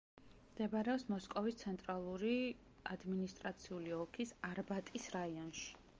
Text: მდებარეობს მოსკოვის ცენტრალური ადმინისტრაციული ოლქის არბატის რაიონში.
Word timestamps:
მდებარეობს 0.53 1.03
მოსკოვის 1.09 1.59
ცენტრალური 1.59 2.33
ადმინისტრაციული 2.95 3.95
ოლქის 3.99 4.35
არბატის 4.51 5.07
რაიონში. 5.21 5.71